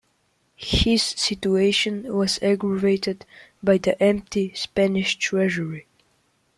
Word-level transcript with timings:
His 0.55 1.03
situation 1.03 2.11
was 2.11 2.39
aggravated 2.41 3.23
by 3.61 3.77
the 3.77 4.01
empty 4.01 4.51
Spanish 4.55 5.15
treasury. 5.17 5.85